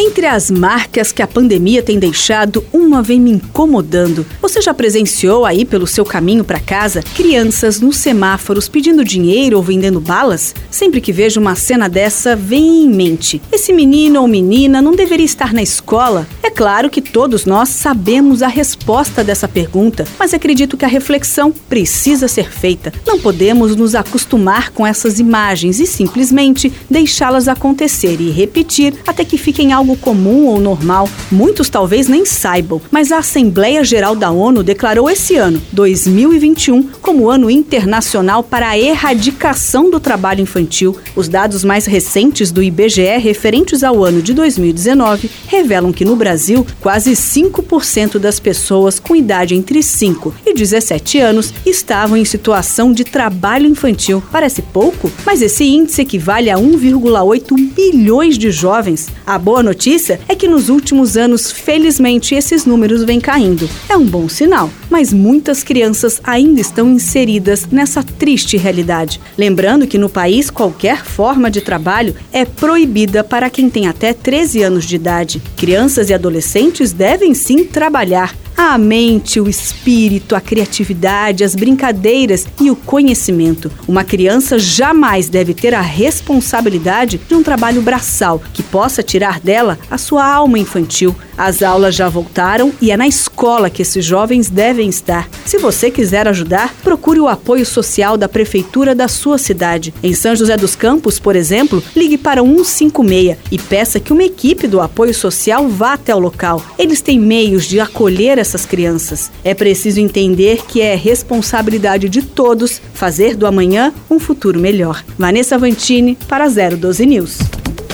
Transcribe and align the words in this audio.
Entre 0.00 0.26
as 0.26 0.48
marcas 0.48 1.10
que 1.10 1.20
a 1.20 1.26
pandemia 1.26 1.82
tem 1.82 1.98
deixado, 1.98 2.64
uma 2.72 3.02
vem 3.02 3.20
me 3.20 3.32
incomodando. 3.32 4.24
Você 4.40 4.62
já 4.62 4.72
presenciou 4.72 5.44
aí 5.44 5.64
pelo 5.64 5.88
seu 5.88 6.04
caminho 6.04 6.44
para 6.44 6.60
casa 6.60 7.02
crianças 7.16 7.80
nos 7.80 7.96
semáforos 7.96 8.68
pedindo 8.68 9.04
dinheiro 9.04 9.56
ou 9.56 9.62
vendendo 9.62 9.98
balas? 9.98 10.54
Sempre 10.70 11.00
que 11.00 11.12
vejo 11.12 11.40
uma 11.40 11.56
cena 11.56 11.88
dessa, 11.88 12.36
vem 12.36 12.84
em 12.84 12.88
mente: 12.88 13.42
esse 13.50 13.72
menino 13.72 14.20
ou 14.20 14.28
menina 14.28 14.80
não 14.80 14.94
deveria 14.94 15.26
estar 15.26 15.52
na 15.52 15.62
escola? 15.62 16.28
É 16.44 16.50
claro 16.50 16.88
que 16.88 17.02
todos 17.02 17.44
nós 17.44 17.68
sabemos 17.68 18.40
a 18.40 18.48
resposta 18.48 19.24
dessa 19.24 19.48
pergunta, 19.48 20.06
mas 20.16 20.32
acredito 20.32 20.76
que 20.76 20.84
a 20.84 20.88
reflexão 20.88 21.52
precisa 21.68 22.28
ser 22.28 22.52
feita. 22.52 22.92
Não 23.04 23.18
podemos 23.18 23.74
nos 23.74 23.96
acostumar 23.96 24.70
com 24.70 24.86
essas 24.86 25.18
imagens 25.18 25.80
e 25.80 25.86
simplesmente 25.88 26.72
deixá-las 26.88 27.48
acontecer 27.48 28.20
e 28.20 28.30
repetir 28.30 28.94
até 29.04 29.24
que 29.24 29.36
fiquem 29.36 29.72
algo 29.72 29.87
algo 29.88 29.96
comum 29.96 30.46
ou 30.46 30.60
normal, 30.60 31.08
muitos 31.30 31.70
talvez 31.70 32.08
nem 32.08 32.26
saibam, 32.26 32.80
mas 32.90 33.10
a 33.10 33.18
Assembleia 33.18 33.82
Geral 33.82 34.14
da 34.14 34.30
ONU 34.30 34.62
declarou 34.62 35.08
esse 35.08 35.36
ano, 35.36 35.62
2021, 35.72 36.82
como 37.00 37.30
Ano 37.30 37.50
Internacional 37.50 38.42
para 38.42 38.68
a 38.68 38.78
Erradicação 38.78 39.90
do 39.90 39.98
Trabalho 39.98 40.42
Infantil. 40.42 40.96
Os 41.16 41.28
dados 41.28 41.64
mais 41.64 41.86
recentes 41.86 42.50
do 42.50 42.62
IBGE 42.62 43.18
referentes 43.18 43.82
ao 43.82 44.04
ano 44.04 44.20
de 44.20 44.34
2019 44.34 45.30
revelam 45.46 45.92
que 45.92 46.04
no 46.04 46.16
Brasil, 46.16 46.66
quase 46.80 47.12
5% 47.12 48.18
das 48.18 48.38
pessoas 48.38 49.00
com 49.00 49.16
idade 49.16 49.54
entre 49.54 49.82
5 49.82 50.34
e 50.44 50.52
17 50.52 51.18
anos 51.18 51.54
estavam 51.64 52.16
em 52.16 52.24
situação 52.24 52.92
de 52.92 53.04
trabalho 53.04 53.66
infantil. 53.66 54.22
Parece 54.30 54.60
pouco, 54.60 55.10
mas 55.24 55.40
esse 55.40 55.64
índice 55.64 56.02
equivale 56.02 56.50
a 56.50 56.56
1,8 56.56 57.74
bilhões 57.74 58.36
de 58.36 58.50
jovens. 58.50 59.08
A 59.26 59.38
boa 59.38 59.62
notícia 59.62 59.77
notícia 59.78 60.18
é 60.26 60.34
que 60.34 60.48
nos 60.48 60.68
últimos 60.68 61.16
anos, 61.16 61.52
felizmente, 61.52 62.34
esses 62.34 62.66
números 62.66 63.04
vêm 63.04 63.20
caindo. 63.20 63.70
É 63.88 63.96
um 63.96 64.04
bom 64.04 64.28
sinal, 64.28 64.68
mas 64.90 65.12
muitas 65.12 65.62
crianças 65.62 66.20
ainda 66.24 66.60
estão 66.60 66.90
inseridas 66.90 67.64
nessa 67.70 68.02
triste 68.02 68.56
realidade. 68.56 69.20
Lembrando 69.36 69.86
que 69.86 69.96
no 69.96 70.08
país, 70.08 70.50
qualquer 70.50 71.04
forma 71.04 71.48
de 71.48 71.60
trabalho 71.60 72.16
é 72.32 72.44
proibida 72.44 73.22
para 73.22 73.48
quem 73.48 73.70
tem 73.70 73.86
até 73.86 74.12
13 74.12 74.62
anos 74.64 74.84
de 74.84 74.96
idade. 74.96 75.40
Crianças 75.56 76.10
e 76.10 76.14
adolescentes 76.14 76.92
devem 76.92 77.32
sim 77.32 77.62
trabalhar 77.62 78.34
a 78.58 78.76
mente, 78.76 79.40
o 79.40 79.48
espírito, 79.48 80.34
a 80.34 80.40
criatividade, 80.40 81.44
as 81.44 81.54
brincadeiras 81.54 82.44
e 82.60 82.68
o 82.72 82.74
conhecimento. 82.74 83.70
Uma 83.86 84.02
criança 84.02 84.58
jamais 84.58 85.28
deve 85.28 85.54
ter 85.54 85.72
a 85.72 85.80
responsabilidade 85.80 87.18
de 87.18 87.34
um 87.36 87.42
trabalho 87.42 87.80
braçal 87.80 88.42
que 88.52 88.64
possa 88.64 89.00
tirar 89.00 89.38
dela 89.38 89.78
a 89.88 89.96
sua 89.96 90.26
alma 90.26 90.58
infantil. 90.58 91.14
As 91.38 91.62
aulas 91.62 91.94
já 91.94 92.08
voltaram 92.08 92.72
e 92.82 92.90
é 92.90 92.96
na 92.96 93.06
escola 93.06 93.70
que 93.70 93.82
esses 93.82 94.04
jovens 94.04 94.50
devem 94.50 94.88
estar. 94.88 95.28
Se 95.46 95.56
você 95.56 95.88
quiser 95.88 96.26
ajudar, 96.26 96.74
procure 96.82 97.20
o 97.20 97.28
apoio 97.28 97.64
social 97.64 98.16
da 98.16 98.28
prefeitura 98.28 98.92
da 98.92 99.06
sua 99.06 99.38
cidade. 99.38 99.94
Em 100.02 100.12
São 100.12 100.34
José 100.34 100.56
dos 100.56 100.74
Campos, 100.74 101.20
por 101.20 101.36
exemplo, 101.36 101.80
ligue 101.94 102.18
para 102.18 102.42
156 102.42 103.38
e 103.52 103.58
peça 103.58 104.00
que 104.00 104.12
uma 104.12 104.24
equipe 104.24 104.66
do 104.66 104.80
apoio 104.80 105.14
social 105.14 105.68
vá 105.68 105.92
até 105.92 106.12
o 106.12 106.18
local. 106.18 106.60
Eles 106.76 107.00
têm 107.00 107.20
meios 107.20 107.64
de 107.66 107.78
acolher 107.78 108.36
essas 108.36 108.66
crianças. 108.66 109.30
É 109.44 109.54
preciso 109.54 110.00
entender 110.00 110.62
que 110.66 110.80
é 110.80 110.96
responsabilidade 110.96 112.08
de 112.08 112.20
todos 112.20 112.82
fazer 112.92 113.36
do 113.36 113.46
amanhã 113.46 113.94
um 114.10 114.18
futuro 114.18 114.58
melhor. 114.58 115.04
Vanessa 115.16 115.56
Vantini 115.56 116.18
para 116.26 116.48
012 116.48 117.06
News. 117.06 117.38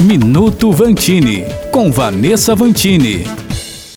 Minuto 0.00 0.72
Vantini 0.72 1.44
com 1.70 1.90
Vanessa 1.90 2.54
Vantini. 2.54 3.43